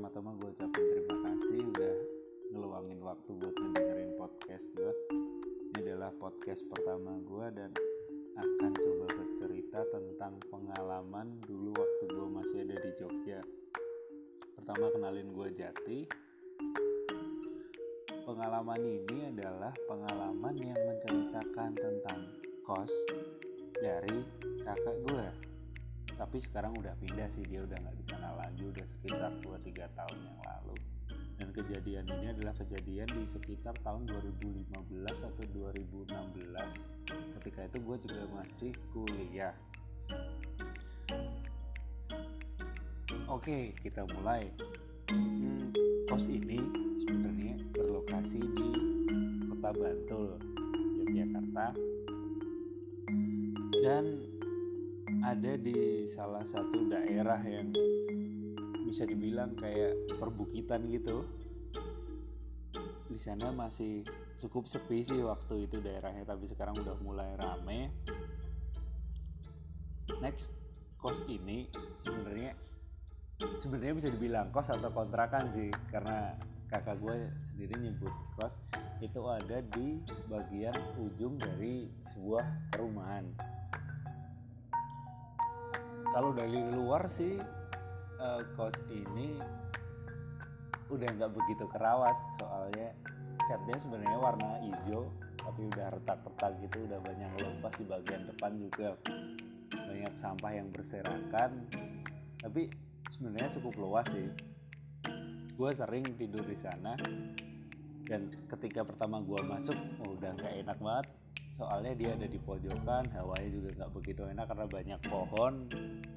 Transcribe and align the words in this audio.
pertama-tama 0.00 0.32
gue 0.40 0.48
ucapin 0.56 0.84
terima 0.96 1.16
kasih 1.28 1.60
udah 1.76 1.94
ngeluangin 2.56 3.00
waktu 3.04 3.30
buat 3.36 3.52
ngedengerin 3.52 4.10
podcast 4.16 4.64
gue 4.72 4.92
ini 5.44 5.78
adalah 5.84 6.08
podcast 6.16 6.64
pertama 6.72 7.20
gue 7.20 7.46
dan 7.52 7.70
akan 8.40 8.72
coba 8.80 9.06
bercerita 9.12 9.84
tentang 9.92 10.40
pengalaman 10.48 11.36
dulu 11.44 11.76
waktu 11.76 12.04
gue 12.16 12.28
masih 12.32 12.58
ada 12.64 12.76
di 12.80 12.90
Jogja. 12.96 13.40
Pertama 14.56 14.88
kenalin 14.88 15.28
gue 15.36 15.48
Jati. 15.52 15.98
Pengalaman 18.24 18.80
ini 18.80 19.36
adalah 19.36 19.76
pengalaman 19.84 20.56
yang 20.64 20.80
menceritakan 20.80 21.76
tentang 21.76 22.20
kos 22.64 22.92
dari 23.76 24.24
kakak 24.64 24.96
gue 25.12 25.49
tapi 26.20 26.36
sekarang 26.36 26.76
udah 26.76 26.92
pindah 27.00 27.32
sih 27.32 27.40
dia 27.48 27.64
udah 27.64 27.80
nggak 27.80 27.96
di 27.96 28.04
sana 28.12 28.36
lagi 28.36 28.60
udah 28.68 28.84
sekitar 28.84 29.32
2-3 29.40 29.88
tahun 29.96 30.18
yang 30.20 30.38
lalu. 30.44 30.76
Dan 31.40 31.48
kejadian 31.56 32.04
ini 32.12 32.26
adalah 32.36 32.52
kejadian 32.60 33.08
di 33.08 33.24
sekitar 33.24 33.72
tahun 33.80 34.04
2015 34.04 34.68
atau 35.08 35.44
2016 35.48 36.12
ketika 37.40 37.60
itu 37.64 37.78
gue 37.80 37.96
juga 38.04 38.22
masih 38.36 38.72
kuliah. 38.92 39.56
Oke 43.32 43.72
kita 43.80 44.04
mulai. 44.12 44.52
Hmm, 45.08 45.72
kos 46.04 46.28
ini 46.28 46.60
sebenarnya 47.00 47.56
berlokasi 47.72 48.44
di 48.44 48.68
kota 49.48 49.72
Bantul 49.72 50.36
Yogyakarta. 51.00 51.72
Dan 53.80 54.29
ada 55.20 55.52
di 55.60 56.08
salah 56.08 56.44
satu 56.44 56.88
daerah 56.88 57.40
yang 57.44 57.72
bisa 58.88 59.04
dibilang 59.04 59.52
kayak 59.54 60.16
perbukitan 60.16 60.88
gitu. 60.88 61.28
Di 63.10 63.18
sana 63.20 63.52
masih 63.52 64.06
cukup 64.40 64.64
sepi 64.64 65.04
sih 65.04 65.20
waktu 65.20 65.68
itu 65.68 65.78
daerahnya 65.84 66.24
tapi 66.24 66.48
sekarang 66.48 66.80
udah 66.80 66.96
mulai 67.04 67.30
rame. 67.36 67.92
Next 70.24 70.48
kos 70.96 71.20
ini 71.28 71.68
sebenarnya 72.04 72.52
sebenarnya 73.40 73.94
bisa 73.96 74.08
dibilang 74.12 74.48
kos 74.52 74.68
atau 74.68 74.92
kontrakan 74.92 75.48
sih 75.52 75.68
karena 75.88 76.36
kakak 76.68 77.00
gue 77.00 77.16
sendiri 77.40 77.74
nyebut 77.76 78.12
kos 78.36 78.56
itu 79.00 79.20
ada 79.24 79.64
di 79.64 80.00
bagian 80.28 80.76
ujung 81.00 81.40
dari 81.40 81.88
sebuah 82.12 82.44
perumahan 82.68 83.24
kalau 86.10 86.30
dari 86.34 86.58
luar 86.74 87.06
sih 87.06 87.38
uh, 88.18 88.42
kos 88.58 88.74
ini 88.90 89.38
udah 90.90 91.06
nggak 91.06 91.32
begitu 91.32 91.64
kerawat 91.70 92.18
soalnya 92.42 92.90
catnya 93.46 93.76
sebenarnya 93.78 94.18
warna 94.18 94.58
hijau 94.62 95.06
tapi 95.40 95.66
udah 95.72 95.86
retak-retak 95.96 96.52
gitu 96.62 96.84
udah 96.84 97.00
banyak 97.00 97.30
lepas 97.40 97.72
di 97.80 97.84
bagian 97.88 98.22
depan 98.28 98.52
juga. 98.60 98.94
Banyak 99.72 100.14
sampah 100.20 100.52
yang 100.52 100.68
berserakan. 100.70 101.64
Tapi 102.38 102.70
sebenarnya 103.08 103.50
cukup 103.58 103.74
luas 103.80 104.06
sih. 104.12 104.28
Gue 105.56 105.70
sering 105.74 106.04
tidur 106.16 106.44
di 106.44 106.56
sana 106.56 106.94
dan 108.08 108.26
ketika 108.50 108.82
pertama 108.82 109.22
gue 109.22 109.38
masuk 109.44 109.76
oh, 110.02 110.18
udah 110.18 110.34
nggak 110.34 110.54
enak 110.66 110.78
banget 110.82 111.06
soalnya 111.60 111.92
dia 111.92 112.16
ada 112.16 112.24
di 112.24 112.40
pojokan 112.40 113.12
hawanya 113.12 113.48
juga 113.52 113.68
nggak 113.76 113.92
begitu 113.92 114.24
enak 114.24 114.48
karena 114.48 114.64
banyak 114.64 115.00
pohon 115.12 115.68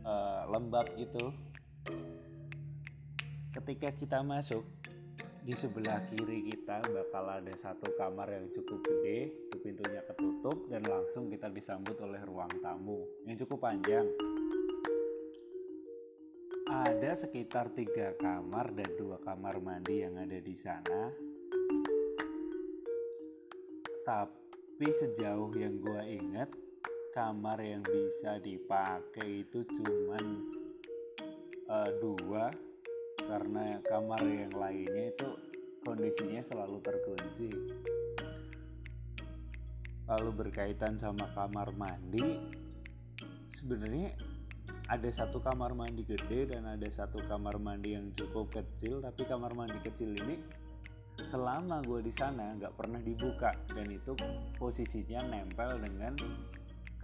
uh, 0.07 0.47
lembab 0.47 0.87
gitu. 0.95 1.35
Ketika 3.51 3.91
kita 3.91 4.23
masuk 4.23 4.63
di 5.43 5.51
sebelah 5.51 5.99
kiri 6.07 6.47
kita 6.47 6.79
bakal 6.87 7.27
ada 7.27 7.51
satu 7.59 7.91
kamar 7.99 8.31
yang 8.31 8.47
cukup 8.55 8.79
gede 8.87 9.35
itu 9.51 9.55
pintunya 9.59 9.99
ketutup 10.07 10.71
dan 10.71 10.87
langsung 10.87 11.27
kita 11.27 11.51
disambut 11.51 11.99
oleh 11.99 12.23
ruang 12.23 12.49
tamu 12.63 13.03
yang 13.27 13.35
cukup 13.35 13.67
panjang. 13.67 14.07
Ada 16.71 17.27
sekitar 17.27 17.75
tiga 17.75 18.15
kamar 18.15 18.71
dan 18.71 18.95
dua 18.95 19.19
kamar 19.19 19.59
mandi 19.59 20.07
yang 20.07 20.15
ada 20.15 20.39
di 20.39 20.55
sana. 20.55 21.11
Tapi 24.07 24.42
tapi 24.73 24.89
sejauh 24.89 25.53
yang 25.53 25.77
gue 25.85 26.01
inget 26.17 26.49
kamar 27.13 27.61
yang 27.61 27.85
bisa 27.85 28.41
dipakai 28.41 29.45
itu 29.45 29.61
cuman 29.69 30.25
uh, 31.69 31.93
dua. 32.01 32.49
Karena 33.21 33.77
kamar 33.85 34.17
yang 34.25 34.49
lainnya 34.49 35.13
itu 35.13 35.29
kondisinya 35.85 36.41
selalu 36.41 36.81
terkunci 36.81 37.53
lalu 40.09 40.29
berkaitan 40.33 40.97
sama 40.97 41.29
kamar 41.37 41.69
mandi 41.77 42.41
sebenarnya 43.53 44.17
ada 44.89 45.09
satu 45.13 45.37
kamar 45.37 45.77
mandi 45.77 46.01
gede 46.01 46.49
dan 46.49 46.65
ada 46.65 46.89
satu 46.89 47.21
kamar 47.29 47.61
mandi 47.61 47.93
yang 47.93 48.09
cukup 48.17 48.49
kecil. 48.49 49.05
Tapi 49.05 49.21
kamar 49.29 49.53
mandi 49.53 49.77
kecil 49.85 50.17
ini 50.17 50.41
selama 51.29 51.81
gue 51.85 52.01
di 52.01 52.13
sana 52.13 52.49
nggak 52.57 52.73
pernah 52.73 52.97
dibuka 53.01 53.53
dan 53.69 53.85
itu 53.89 54.17
posisinya 54.57 55.21
nempel 55.29 55.77
dengan 55.77 56.17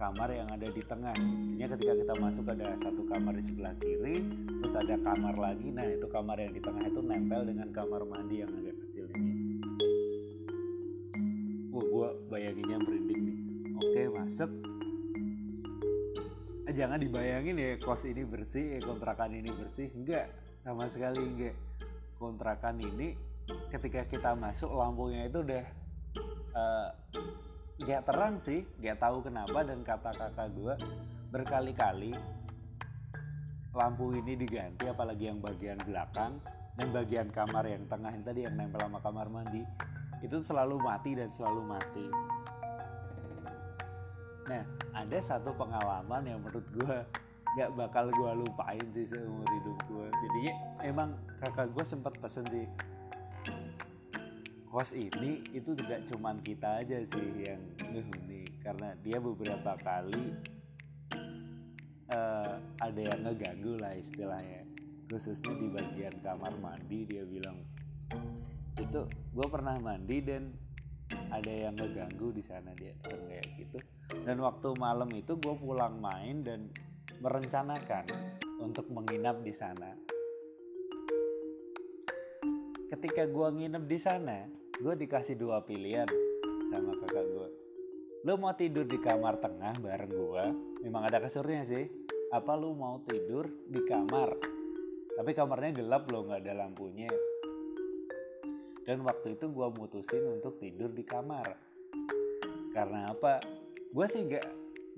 kamar 0.00 0.32
yang 0.32 0.48
ada 0.48 0.64
di 0.64 0.80
tengah. 0.80 1.12
Ini 1.20 1.64
ketika 1.76 1.92
kita 1.92 2.14
masuk 2.16 2.48
ada 2.48 2.72
satu 2.80 3.04
kamar 3.04 3.36
di 3.36 3.44
sebelah 3.44 3.76
kiri, 3.76 4.16
terus 4.64 4.72
ada 4.72 4.96
kamar 4.96 5.36
lagi. 5.36 5.68
Nah 5.68 5.84
itu 5.84 6.08
kamar 6.08 6.40
yang 6.40 6.56
di 6.56 6.60
tengah 6.64 6.88
itu 6.88 7.00
nempel 7.04 7.44
dengan 7.44 7.68
kamar 7.68 8.02
mandi 8.08 8.40
yang 8.40 8.48
agak 8.48 8.80
kecil 8.80 9.06
ini. 9.12 9.32
Wah 11.68 11.84
gue 11.84 12.08
bayanginnya 12.32 12.78
merinding 12.80 13.20
nih. 13.28 13.38
Oke 13.76 14.02
masuk. 14.08 14.50
Eh, 16.64 16.74
jangan 16.74 16.96
dibayangin 16.96 17.60
ya 17.60 17.76
kos 17.76 18.08
ini 18.08 18.24
bersih, 18.24 18.78
ya 18.78 18.80
kontrakan 18.80 19.36
ini 19.36 19.52
bersih. 19.52 19.92
Enggak, 19.92 20.32
sama 20.64 20.88
sekali 20.88 21.20
enggak. 21.20 21.56
Kontrakan 22.16 22.80
ini 22.80 23.29
ketika 23.70 24.06
kita 24.06 24.30
masuk 24.36 24.70
lampunya 24.72 25.26
itu 25.26 25.42
udah 25.42 25.64
uh, 26.54 26.88
gak 27.82 28.02
terang 28.06 28.36
sih 28.38 28.66
gak 28.82 28.98
tahu 29.00 29.24
kenapa. 29.24 29.64
Dan 29.64 29.82
kata 29.86 30.10
kakak 30.14 30.48
gue 30.54 30.74
berkali-kali 31.30 32.12
lampu 33.70 34.10
ini 34.18 34.34
diganti 34.34 34.90
apalagi 34.90 35.30
yang 35.30 35.38
bagian 35.38 35.78
belakang 35.86 36.42
dan 36.74 36.88
bagian 36.90 37.28
kamar 37.30 37.64
yang 37.66 37.86
tengah. 37.86 38.10
Yang 38.14 38.24
tadi 38.26 38.40
yang 38.46 38.54
nempel 38.58 38.80
sama 38.82 38.98
kamar 39.02 39.26
mandi. 39.30 39.62
Itu 40.20 40.42
selalu 40.44 40.76
mati 40.80 41.16
dan 41.16 41.30
selalu 41.32 41.62
mati. 41.64 42.06
Nah 44.50 44.62
ada 44.90 45.18
satu 45.22 45.54
pengalaman 45.54 46.22
yang 46.26 46.42
menurut 46.42 46.66
gue 46.74 46.96
gak 47.58 47.70
bakal 47.74 48.06
gue 48.14 48.30
lupain 48.46 48.86
sih 48.94 49.06
seumur 49.10 49.46
hidup 49.50 49.78
gue 49.90 50.06
jadinya 50.06 50.54
emang 50.86 51.10
kakak 51.42 51.66
gue 51.74 51.82
sempat 51.82 52.14
pesen 52.22 52.46
sih 52.46 52.66
kos 54.70 54.94
ini 54.94 55.42
itu 55.50 55.74
tidak 55.74 56.06
cuman 56.06 56.38
kita 56.46 56.86
aja 56.86 57.02
sih 57.02 57.26
yang 57.42 57.58
ngehuni. 57.90 58.46
Karena 58.62 58.94
dia 59.02 59.18
beberapa 59.18 59.74
kali 59.82 60.30
uh, 62.14 62.54
ada 62.78 63.00
yang 63.02 63.20
ngeganggu 63.26 63.82
lah 63.82 63.98
istilahnya. 63.98 64.62
Khususnya 65.10 65.58
di 65.58 65.66
bagian 65.74 66.14
kamar 66.22 66.54
mandi 66.62 67.02
dia 67.02 67.26
bilang 67.26 67.58
itu 68.78 69.10
gue 69.10 69.46
pernah 69.50 69.74
mandi 69.82 70.22
dan 70.22 70.54
ada 71.34 71.50
yang 71.50 71.74
ngeganggu 71.74 72.30
di 72.30 72.42
sana 72.46 72.70
dia 72.78 72.94
kayak 73.02 73.42
gitu. 73.58 73.78
Dan 74.22 74.38
waktu 74.38 74.70
malam 74.78 75.10
itu 75.10 75.34
gue 75.34 75.54
pulang 75.58 75.98
main 75.98 76.46
dan 76.46 76.70
merencanakan 77.18 78.06
untuk 78.62 78.86
menginap 78.94 79.42
di 79.42 79.50
sana. 79.50 79.98
Ketika 82.86 83.26
gue 83.26 83.48
nginep 83.50 83.84
di 83.90 83.98
sana 83.98 84.59
gue 84.80 84.94
dikasih 84.96 85.36
dua 85.36 85.60
pilihan 85.62 86.08
sama 86.72 86.96
kakak 87.04 87.24
gue 87.28 87.48
lo 88.20 88.36
mau 88.36 88.52
tidur 88.52 88.84
di 88.84 89.00
kamar 89.00 89.40
tengah 89.40 89.80
bareng 89.80 90.12
gue 90.12 90.44
memang 90.84 91.08
ada 91.08 91.20
kasurnya 91.20 91.64
sih. 91.64 91.88
Apa 92.30 92.54
lo 92.54 92.76
mau 92.76 93.02
tidur 93.04 93.48
di 93.66 93.80
kamar? 93.84 94.36
Tapi 95.16 95.30
kamarnya 95.34 95.82
gelap 95.82 96.08
lo 96.12 96.28
nggak 96.28 96.40
ada 96.46 96.54
lampunya. 96.64 97.10
Dan 98.86 99.02
waktu 99.04 99.36
itu 99.38 99.50
gue 99.50 99.68
mutusin 99.72 100.24
untuk 100.36 100.56
tidur 100.62 100.92
di 100.92 101.04
kamar. 101.04 101.58
Karena 102.70 103.10
apa? 103.10 103.42
Gue 103.90 104.06
sih 104.06 104.24
nggak 104.24 104.46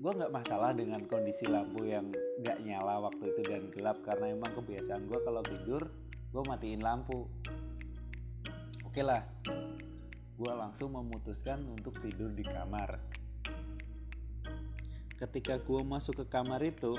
gue 0.03 0.11
nggak 0.19 0.33
masalah 0.33 0.75
dengan 0.75 0.99
kondisi 1.07 1.47
lampu 1.47 1.87
yang 1.87 2.11
nggak 2.43 2.59
nyala 2.61 3.09
waktu 3.09 3.33
itu 3.33 3.41
dan 3.49 3.71
gelap. 3.73 3.97
Karena 4.05 4.35
emang 4.35 4.51
kebiasaan 4.53 5.09
gue 5.09 5.19
kalau 5.23 5.41
tidur 5.41 5.83
gue 6.33 6.43
matiin 6.49 6.81
lampu 6.81 7.29
oke 8.93 9.01
okay 9.01 9.09
lah. 9.09 9.25
Gue 10.37 10.53
langsung 10.53 10.93
memutuskan 10.93 11.65
untuk 11.65 11.97
tidur 11.97 12.29
di 12.29 12.45
kamar. 12.45 13.01
Ketika 15.17 15.57
gue 15.57 15.81
masuk 15.81 16.21
ke 16.21 16.25
kamar 16.29 16.61
itu, 16.61 16.93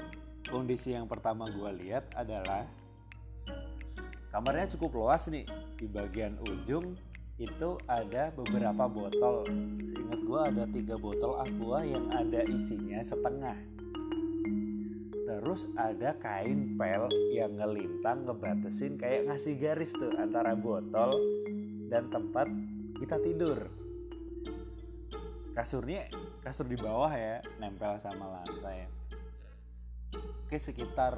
kondisi 0.51 0.91
yang 0.91 1.07
pertama 1.07 1.47
gue 1.47 1.71
lihat 1.87 2.11
adalah 2.19 2.67
kamarnya 4.35 4.75
cukup 4.75 4.91
luas 5.07 5.31
nih. 5.31 5.47
Di 5.79 5.87
bagian 5.87 6.35
ujung 6.43 6.99
itu 7.39 7.79
ada 7.87 8.35
beberapa 8.35 8.91
botol. 8.91 9.47
Seingat 9.87 10.19
gue 10.27 10.41
ada 10.51 10.67
tiga 10.67 10.99
botol 10.99 11.39
aqua 11.47 11.87
yang 11.87 12.11
ada 12.11 12.43
isinya 12.43 13.07
setengah. 13.07 13.55
Terus 15.31 15.71
ada 15.79 16.19
kain 16.19 16.75
pel 16.75 17.07
yang 17.31 17.55
ngelintang 17.55 18.27
ngebatasin 18.27 18.99
kayak 18.99 19.31
ngasih 19.31 19.55
garis 19.63 19.95
tuh 19.95 20.11
antara 20.19 20.59
botol 20.59 21.45
dan 21.89 22.09
tempat 22.09 22.49
kita 22.99 23.17
tidur. 23.21 23.69
Kasurnya 25.55 26.11
kasur 26.43 26.67
di 26.67 26.75
bawah 26.75 27.11
ya 27.15 27.39
nempel 27.63 27.99
sama 28.03 28.27
lantai. 28.41 28.91
Oke 30.47 30.59
sekitar 30.59 31.15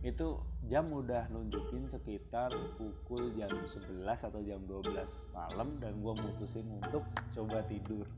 itu 0.00 0.40
jam 0.64 0.88
udah 0.88 1.28
nunjukin 1.28 1.84
sekitar 1.92 2.48
pukul 2.80 3.36
jam 3.36 3.52
11 3.52 4.08
atau 4.08 4.40
jam 4.40 4.60
12 4.64 4.96
malam 5.36 5.76
dan 5.76 5.92
gue 6.00 6.14
mutusin 6.16 6.66
untuk 6.72 7.04
coba 7.36 7.60
tidur. 7.68 8.08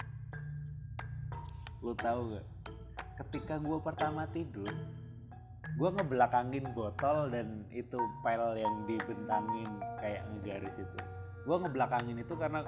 Lu 1.82 1.90
tahu 1.98 2.38
gak 2.38 2.46
ketika 3.22 3.58
gue 3.58 3.78
pertama 3.82 4.26
tidur 4.30 4.70
gue 5.72 5.88
ngebelakangin 5.88 6.68
botol 6.76 7.32
dan 7.32 7.64
itu 7.72 7.96
file 8.20 8.60
yang 8.60 8.84
dibentangin 8.84 9.70
kayak 10.04 10.20
ngegaris 10.28 10.76
itu 10.76 10.98
gue 11.42 11.56
ngebelakangin 11.58 12.22
itu 12.22 12.34
karena 12.38 12.62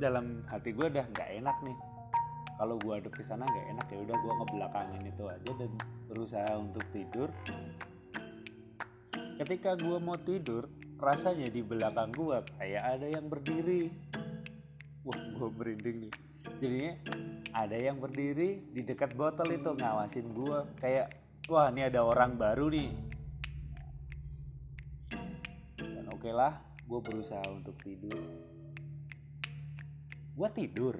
dalam 0.00 0.42
hati 0.48 0.72
gue 0.72 0.86
udah 0.88 1.06
nggak 1.12 1.30
enak 1.44 1.56
nih. 1.62 1.78
Kalau 2.54 2.78
gue 2.78 2.94
ada 2.94 3.10
ke 3.10 3.22
sana 3.22 3.44
nggak 3.44 3.66
enak 3.76 3.86
ya 3.90 3.98
udah 4.06 4.16
gue 4.16 4.32
ngebelakangin 4.40 5.02
itu 5.10 5.24
aja 5.26 5.50
dan 5.58 5.70
berusaha 6.08 6.50
untuk 6.56 6.84
tidur. 6.94 7.28
Ketika 9.34 9.74
gue 9.74 9.98
mau 9.98 10.16
tidur 10.16 10.70
rasanya 11.02 11.50
di 11.50 11.60
belakang 11.60 12.14
gue 12.14 12.38
kayak 12.56 12.82
ada 12.96 13.06
yang 13.10 13.26
berdiri. 13.28 13.90
Wah 15.04 15.18
gue 15.18 15.48
merinding 15.50 16.08
nih. 16.08 16.12
Jadinya 16.62 16.92
ada 17.52 17.76
yang 17.76 18.00
berdiri 18.00 18.62
di 18.72 18.80
dekat 18.86 19.12
botol 19.18 19.50
itu 19.52 19.74
ngawasin 19.74 20.32
gue 20.32 20.58
kayak 20.80 21.12
wah 21.50 21.68
ini 21.68 21.90
ada 21.90 22.06
orang 22.06 22.38
baru 22.38 22.70
nih. 22.72 22.90
Dan 25.76 26.06
oke 26.08 26.22
okay 26.22 26.32
lah 26.32 26.73
gue 26.84 27.00
berusaha 27.00 27.44
untuk 27.48 27.76
tidur. 27.80 28.20
Gue 30.34 30.48
tidur 30.52 30.96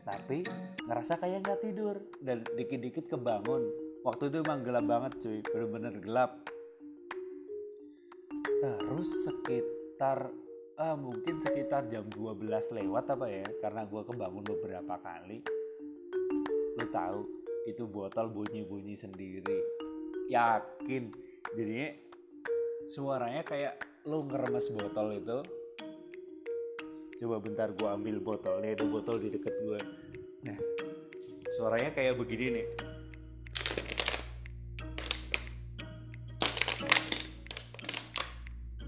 tapi 0.00 0.42
ngerasa 0.88 1.20
kayak 1.20 1.44
nggak 1.44 1.60
tidur 1.60 1.96
dan 2.24 2.42
dikit-dikit 2.56 3.06
kebangun. 3.06 3.68
Waktu 4.00 4.32
itu 4.32 4.36
emang 4.40 4.64
gelap 4.64 4.84
banget 4.88 5.12
cuy. 5.20 5.38
Bener-bener 5.44 5.94
gelap. 6.00 6.30
Terus 8.60 9.08
sekitar 9.28 10.32
ah, 10.80 10.96
mungkin 10.96 11.36
sekitar 11.44 11.92
jam 11.92 12.08
12 12.08 12.40
lewat 12.80 13.04
apa 13.12 13.26
ya 13.28 13.46
karena 13.60 13.84
gue 13.84 14.02
kebangun 14.02 14.44
beberapa 14.44 14.94
kali. 15.04 15.44
Lu 16.80 16.86
tahu 16.88 17.20
itu 17.68 17.84
botol 17.84 18.32
bunyi-bunyi 18.32 18.96
sendiri. 18.96 19.60
Yakin? 20.32 21.12
Jadinya 21.52 21.90
suaranya 22.88 23.42
kayak 23.44 23.89
lu 24.08 24.24
ngeremes 24.24 24.72
botol 24.72 25.12
itu. 25.12 25.38
Coba 27.20 27.36
bentar 27.36 27.68
gue 27.68 27.84
ambil 27.84 28.16
botolnya 28.24 28.72
itu 28.72 28.88
botol 28.88 29.20
di 29.20 29.28
deket 29.28 29.52
gue 29.60 29.80
nah 30.40 30.56
suaranya 31.60 31.92
kayak 31.92 32.16
begini 32.16 32.46
nih. 32.56 32.66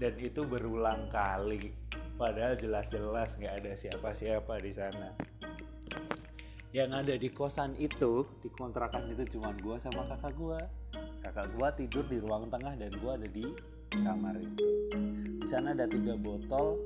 Dan 0.01 0.13
itu 0.17 0.41
berulang 0.41 1.05
kali. 1.13 1.69
Padahal 2.17 2.57
jelas-jelas 2.57 3.37
nggak 3.37 3.53
ada 3.61 3.71
siapa-siapa 3.77 4.57
di 4.57 4.71
sana. 4.73 5.13
Yang 6.73 6.89
ada 6.97 7.13
di 7.13 7.29
kosan 7.29 7.77
itu 7.77 8.25
di 8.41 8.49
kontrakan 8.49 9.05
itu 9.13 9.37
cuma 9.37 9.53
gue 9.53 9.77
sama 9.77 10.09
kakak 10.09 10.33
gue 10.33 10.59
kakak 11.21 11.47
gue 11.53 11.67
tidur 11.85 12.05
di 12.09 12.17
ruang 12.17 12.49
tengah 12.49 12.73
dan 12.73 12.89
gue 12.89 13.11
ada 13.13 13.29
di 13.29 13.45
kamar 14.01 14.35
itu. 14.41 14.65
Di 15.43 15.47
sana 15.51 15.77
ada 15.77 15.85
tiga 15.85 16.17
botol 16.17 16.81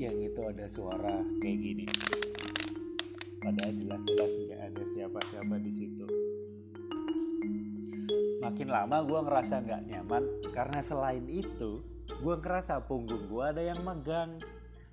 yang 0.00 0.16
itu 0.16 0.40
ada 0.40 0.64
suara 0.72 1.20
kayak 1.44 1.58
gini. 1.60 1.86
Padahal 3.44 3.72
jelas-jelas 3.76 4.32
nggak 4.48 4.60
ada 4.72 4.82
siapa-siapa 4.88 5.54
di 5.60 5.72
situ. 5.76 6.06
Makin 8.40 8.68
lama 8.72 9.04
gue 9.04 9.20
ngerasa 9.20 9.54
nggak 9.60 9.82
nyaman 9.92 10.24
karena 10.56 10.80
selain 10.80 11.24
itu 11.28 11.84
gue 12.08 12.34
ngerasa 12.40 12.88
punggung 12.88 13.28
gue 13.28 13.44
ada 13.44 13.60
yang 13.60 13.84
megang. 13.84 14.40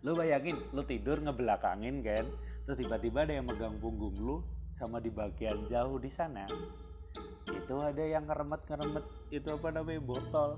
Lu 0.04 0.18
bayangin 0.20 0.60
lu 0.76 0.84
tidur 0.84 1.24
ngebelakangin 1.24 2.04
kan 2.04 2.28
terus 2.68 2.78
tiba-tiba 2.88 3.24
ada 3.24 3.40
yang 3.40 3.48
megang 3.48 3.80
punggung 3.80 4.16
lu 4.20 4.44
sama 4.72 5.04
di 5.04 5.12
bagian 5.12 5.68
jauh 5.68 6.00
di 6.00 6.08
sana 6.08 6.48
itu 7.62 7.76
ada 7.78 8.04
yang 8.04 8.26
ngeremet 8.26 8.62
ngeremet 8.66 9.06
itu 9.30 9.48
apa 9.54 9.68
namanya 9.70 10.02
botol. 10.02 10.58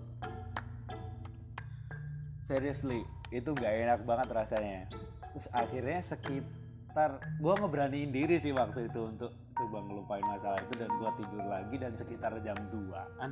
Seriously 2.48 3.04
itu 3.36 3.50
nggak 3.52 3.74
enak 3.84 4.00
banget 4.08 4.30
rasanya. 4.32 4.88
Terus 5.36 5.48
akhirnya 5.52 6.00
sekitar 6.00 7.20
gue 7.44 7.54
ngeberaniin 7.60 8.12
diri 8.16 8.40
sih 8.40 8.56
waktu 8.56 8.88
itu 8.88 9.12
untuk 9.12 9.32
coba 9.54 9.78
ngelupain 9.84 10.26
masalah 10.26 10.60
itu 10.64 10.74
dan 10.80 10.90
gue 10.90 11.10
tidur 11.22 11.46
lagi 11.46 11.76
dan 11.78 11.94
sekitar 11.94 12.34
jam 12.42 12.58
2an 12.74 13.30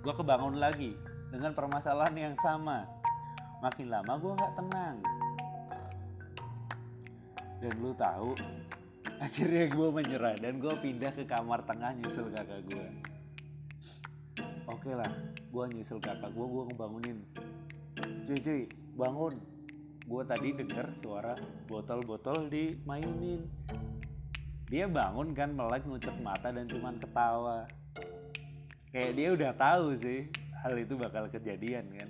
gue 0.00 0.14
kebangun 0.16 0.56
lagi 0.56 0.96
dengan 1.28 1.52
permasalahan 1.52 2.16
yang 2.16 2.36
sama. 2.38 2.86
Makin 3.58 3.90
lama 3.90 4.12
gue 4.16 4.32
nggak 4.32 4.54
tenang. 4.54 4.96
Dan 7.58 7.72
lu 7.82 7.90
tahu 7.98 8.32
akhirnya 9.26 9.64
gue 9.66 9.88
menyerah 9.90 10.36
dan 10.38 10.62
gue 10.62 10.74
pindah 10.78 11.10
ke 11.10 11.26
kamar 11.26 11.66
tengah 11.66 11.90
nyusul 11.98 12.30
kakak 12.30 12.62
gue 12.70 13.07
oke 14.88 15.04
lah 15.04 15.12
gue 15.36 15.64
nyusul 15.76 16.00
kakak 16.00 16.32
gue 16.32 16.46
gue 16.48 16.64
ngebangunin. 16.72 17.18
Cuy 18.24 18.38
cuy 18.40 18.62
bangun. 18.96 19.36
Gue 20.08 20.22
tadi 20.24 20.48
denger 20.56 20.96
suara 21.04 21.36
botol-botol 21.68 22.48
dimainin. 22.48 23.44
Dia 24.72 24.88
bangun 24.88 25.36
kan 25.36 25.52
melek 25.52 25.84
ngucek 25.84 26.16
mata 26.24 26.48
dan 26.48 26.64
cuman 26.64 26.96
ketawa. 26.96 27.68
Kayak 28.88 29.12
dia 29.12 29.28
udah 29.36 29.52
tahu 29.60 29.86
sih 30.00 30.32
hal 30.64 30.72
itu 30.80 30.96
bakal 30.96 31.28
kejadian 31.28 31.84
kan. 31.92 32.08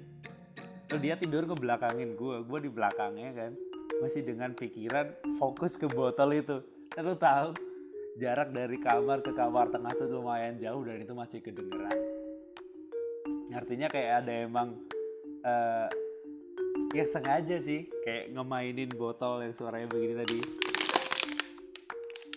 Terus 0.87 1.02
dia 1.02 1.18
tidur 1.18 1.50
ke 1.50 1.58
belakangin 1.58 2.14
gue 2.14 2.47
gue 2.47 2.58
di 2.62 2.70
belakangnya 2.70 3.35
kan. 3.35 3.58
Masih 3.99 4.23
dengan 4.23 4.54
pikiran 4.54 5.18
fokus 5.42 5.75
ke 5.75 5.90
botol 5.90 6.30
itu. 6.30 6.62
Kan 6.94 7.11
lu 7.11 7.18
tahu 7.18 7.58
jarak 8.23 8.54
dari 8.54 8.78
kamar 8.78 9.18
ke 9.18 9.35
kamar 9.35 9.66
tengah 9.75 9.90
tuh 9.99 10.06
lumayan 10.06 10.62
jauh 10.62 10.87
dan 10.87 11.02
itu 11.02 11.11
masih 11.11 11.42
kedengeran 11.42 11.97
artinya 13.52 13.88
kayak 13.88 14.24
ada 14.24 14.32
emang 14.44 14.76
uh, 15.44 15.88
ya 16.92 17.04
sengaja 17.04 17.60
sih 17.64 17.88
kayak 18.04 18.32
ngemainin 18.32 18.92
botol 18.92 19.40
yang 19.44 19.52
suaranya 19.56 19.88
begini 19.88 20.14
tadi. 20.16 20.40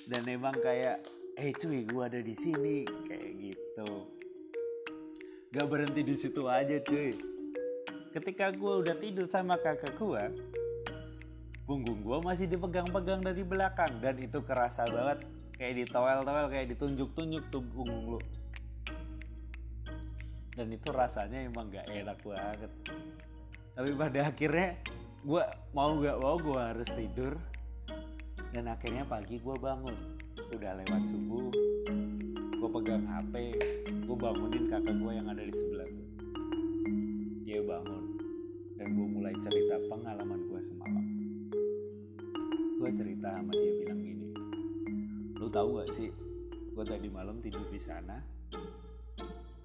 Dan 0.07 0.23
emang 0.27 0.55
kayak 0.59 1.03
eh 1.39 1.51
cuy 1.55 1.87
gue 1.87 2.03
ada 2.03 2.19
di 2.19 2.35
sini 2.35 2.83
kayak 3.07 3.31
gitu. 3.39 3.91
Gak 5.51 5.67
berhenti 5.67 6.01
di 6.03 6.15
situ 6.15 6.47
aja 6.47 6.79
cuy. 6.83 7.11
Ketika 8.11 8.51
gue 8.51 8.73
udah 8.83 8.95
tidur 8.99 9.27
sama 9.31 9.55
kakak 9.55 9.95
gue 9.95 10.23
punggung 11.63 12.03
gue 12.03 12.17
masih 12.19 12.51
dipegang-pegang 12.51 13.23
dari 13.23 13.43
belakang. 13.43 13.99
Dan 14.03 14.19
itu 14.19 14.43
kerasa 14.43 14.83
banget 14.87 15.23
kayak 15.55 15.73
di 15.79 15.83
towel-towel 15.87 16.51
kayak 16.51 16.75
ditunjuk-tunjuk 16.75 17.43
tuh 17.53 17.63
punggung 17.71 18.17
lu 18.17 18.19
dan 20.61 20.77
itu 20.77 20.93
rasanya 20.93 21.41
emang 21.41 21.73
gak 21.73 21.89
enak 21.89 22.21
banget. 22.21 22.69
Tapi 23.73 23.89
pada 23.97 24.29
akhirnya 24.29 24.77
gue 25.25 25.43
mau 25.73 25.97
gak 25.97 26.17
mau 26.21 26.37
gue 26.37 26.61
harus 26.61 26.89
tidur. 26.93 27.33
Dan 28.53 28.69
akhirnya 28.69 29.01
pagi 29.09 29.41
gue 29.41 29.55
bangun. 29.57 29.97
Udah 30.53 30.77
lewat 30.77 31.03
subuh. 31.09 31.49
Gue 32.61 32.69
pegang 32.77 33.09
hp 33.09 33.33
gue 34.05 34.17
bangunin 34.21 34.69
kakak 34.69 35.01
gue 35.01 35.11
yang 35.17 35.25
ada 35.33 35.41
di 35.41 35.49
sebelah 35.49 35.89
gue 35.89 36.07
dia 37.41 37.57
bangun. 37.65 38.03
Dan 38.77 38.87
gue 38.93 39.07
mulai 39.17 39.33
cerita 39.49 39.81
pengalaman 39.89 40.39
gue 40.45 40.61
semalam. 40.61 41.05
Gue 42.77 42.89
cerita 42.93 43.33
sama 43.33 43.49
dia 43.49 43.73
bilang 43.81 43.97
gini 43.97 44.29
lu 45.41 45.49
tahu 45.49 45.81
gak 45.81 45.89
sih 45.97 46.13
gue 46.77 46.85
tadi 46.85 47.09
malam 47.09 47.41
tidur 47.41 47.65
di 47.73 47.81
sana 47.81 48.21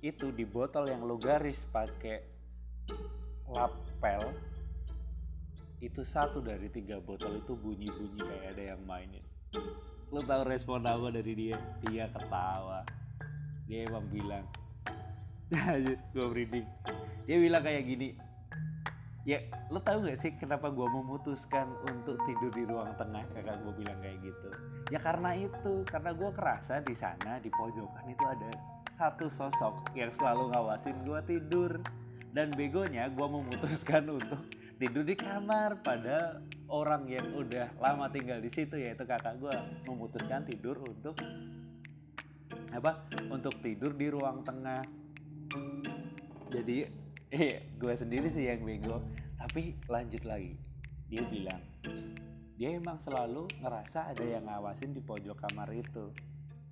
itu 0.04 0.32
di 0.32 0.44
botol 0.44 0.88
yang 0.92 1.04
lo 1.04 1.16
garis 1.16 1.60
pakai 1.72 2.20
lapel 3.48 4.34
itu 5.80 6.02
satu 6.02 6.40
dari 6.40 6.72
tiga 6.72 6.98
botol 6.98 7.36
itu 7.36 7.52
bunyi-bunyi 7.52 8.20
kayak 8.24 8.56
ada 8.56 8.62
yang 8.74 8.82
mainin. 8.88 9.24
Lo 10.08 10.24
tahu 10.24 10.42
respon 10.48 10.88
apa 10.88 11.12
dari 11.12 11.32
dia? 11.36 11.56
Dia 11.84 12.08
ketawa. 12.08 12.82
Dia 13.68 13.84
emang 13.84 14.06
bilang 14.08 14.46
gue 16.14 16.26
merinding. 16.26 16.66
Dia 17.28 17.36
bilang 17.38 17.62
kayak 17.62 17.84
gini 17.86 18.08
ya 19.26 19.42
lo 19.74 19.82
tau 19.82 19.98
gak 20.06 20.22
sih 20.22 20.30
kenapa 20.38 20.70
gue 20.70 20.86
memutuskan 20.86 21.66
untuk 21.82 22.14
tidur 22.24 22.50
di 22.54 22.62
ruang 22.62 22.94
tengah? 22.94 23.26
Kakak 23.34 23.58
gue 23.66 23.74
bilang 23.82 23.98
kayak 24.00 24.22
gitu. 24.22 24.48
Ya 24.94 25.02
karena 25.02 25.34
itu 25.34 25.82
karena 25.82 26.14
gue 26.14 26.30
kerasa 26.30 26.78
di 26.80 26.94
sana 26.94 27.42
di 27.42 27.50
pojokan 27.50 28.06
itu 28.06 28.24
ada 28.24 28.50
satu 28.96 29.28
sosok 29.28 29.92
yang 29.92 30.08
selalu 30.16 30.50
ngawasin 30.56 30.96
gue 31.04 31.20
tidur. 31.28 31.72
Dan 32.32 32.52
begonya 32.52 33.08
gue 33.08 33.26
memutuskan 33.28 34.08
untuk 34.16 34.40
tidur 34.80 35.04
di 35.04 35.16
kamar. 35.16 35.80
Pada 35.84 36.40
orang 36.68 37.08
yang 37.08 37.32
udah 37.36 37.76
lama 37.80 38.08
tinggal 38.08 38.40
di 38.40 38.48
situ 38.48 38.76
yaitu 38.80 39.04
kakak 39.04 39.36
gue 39.40 39.52
memutuskan 39.84 40.44
tidur 40.48 40.80
untuk 40.82 41.16
apa 42.72 43.08
untuk 43.28 43.56
tidur 43.60 43.92
di 43.92 44.08
ruang 44.08 44.44
tengah. 44.44 44.84
Jadi 46.52 46.84
eh 47.36 47.72
gue 47.76 47.94
sendiri 47.96 48.28
sih 48.32 48.48
yang 48.48 48.64
bego. 48.64 49.00
Tapi 49.36 49.76
lanjut 49.88 50.24
lagi. 50.24 50.56
Dia 51.06 51.22
bilang 51.28 51.62
dia 52.56 52.72
emang 52.72 52.96
selalu 53.04 53.44
ngerasa 53.60 54.16
ada 54.16 54.24
yang 54.24 54.48
ngawasin 54.48 54.96
di 54.96 55.04
pojok 55.04 55.36
kamar 55.44 55.76
itu. 55.76 56.08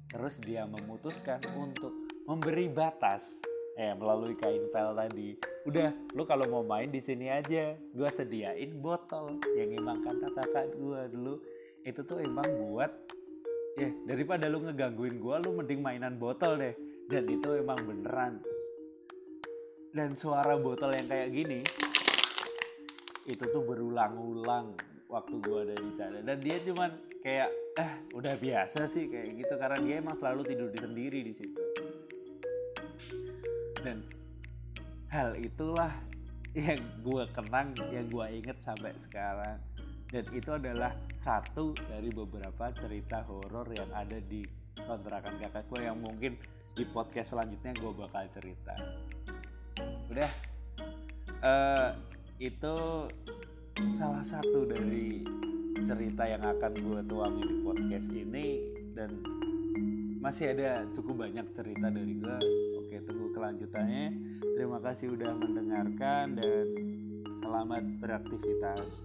Terus 0.08 0.40
dia 0.40 0.64
memutuskan 0.64 1.44
untuk 1.52 2.03
memberi 2.24 2.66
batas. 2.72 3.36
Eh 3.74 3.90
melalui 3.98 4.38
kain 4.38 4.70
pel 4.70 4.94
tadi. 4.94 5.34
Udah 5.66 5.90
lu 6.14 6.22
kalau 6.24 6.46
mau 6.46 6.64
main 6.64 6.88
di 6.88 7.02
sini 7.02 7.28
aja. 7.28 7.74
Gue 7.92 8.08
sediain 8.10 8.70
botol 8.78 9.42
yang 9.58 9.74
emang 9.74 10.00
kata 10.04 10.28
kakak 10.30 10.66
gue 10.78 11.00
dulu. 11.10 11.34
Itu 11.84 12.06
tuh 12.06 12.22
emang 12.22 12.46
buat 12.64 12.90
ya 13.74 13.90
daripada 14.06 14.46
lu 14.46 14.62
ngegangguin 14.62 15.18
gue 15.18 15.36
lu 15.42 15.50
mending 15.58 15.80
mainan 15.82 16.14
botol 16.16 16.56
deh. 16.56 16.74
Dan 17.10 17.28
itu 17.28 17.48
emang 17.58 17.82
beneran. 17.82 18.40
Dan 19.94 20.14
suara 20.14 20.54
botol 20.58 20.94
yang 20.94 21.06
kayak 21.06 21.30
gini 21.30 21.60
itu 23.24 23.40
tuh 23.40 23.62
berulang-ulang 23.64 24.76
waktu 25.10 25.34
gue 25.42 25.58
ada 25.66 25.74
di 25.74 25.92
sana. 25.98 26.18
Dan 26.22 26.38
dia 26.38 26.62
cuman 26.62 26.90
kayak 27.26 27.50
eh 27.74 27.92
udah 28.14 28.38
biasa 28.38 28.86
sih 28.86 29.10
kayak 29.10 29.34
gitu. 29.34 29.54
Karena 29.58 29.78
dia 29.82 29.94
emang 29.98 30.14
selalu 30.14 30.46
tidur 30.46 30.70
di 30.70 30.78
sendiri 30.78 31.20
di 31.26 31.34
situ 31.34 31.73
dan 33.84 34.00
hal 35.12 35.36
itulah 35.36 35.92
yang 36.56 36.80
gue 37.04 37.24
kenang 37.36 37.76
yang 37.92 38.08
gue 38.08 38.26
inget 38.40 38.56
sampai 38.64 38.96
sekarang. 39.04 39.60
Dan 40.08 40.24
itu 40.30 40.50
adalah 40.54 40.94
satu 41.18 41.74
dari 41.90 42.08
beberapa 42.08 42.70
cerita 42.72 43.26
horor 43.26 43.66
yang 43.74 43.90
ada 43.92 44.16
di 44.22 44.46
kontrakan 44.78 45.36
kakak 45.42 45.66
gue 45.68 45.80
yang 45.84 45.98
mungkin 45.98 46.38
di 46.74 46.86
podcast 46.88 47.36
selanjutnya 47.36 47.74
gue 47.76 47.92
bakal 47.92 48.24
cerita. 48.32 48.74
Udah. 50.10 50.30
Uh, 51.44 51.92
itu 52.40 52.76
salah 53.92 54.24
satu 54.24 54.64
dari 54.64 55.22
cerita 55.84 56.24
yang 56.24 56.42
akan 56.46 56.72
gue 56.72 57.00
tuangin 57.10 57.46
di 57.50 57.56
podcast 57.66 58.08
ini. 58.14 58.46
Dan 58.94 59.10
masih 60.22 60.54
ada 60.54 60.86
cukup 60.94 61.26
banyak 61.26 61.44
cerita 61.52 61.90
dari 61.90 62.14
gue 62.16 62.36
oke 62.80 62.96
tunggu 63.04 63.23
kelanjutannya. 63.44 64.06
Terima 64.56 64.80
kasih 64.80 65.12
udah 65.12 65.36
mendengarkan 65.36 66.40
dan 66.40 66.66
selamat 67.44 67.84
beraktivitas. 68.00 69.04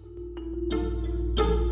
thank 1.36 1.50
you 1.50 1.69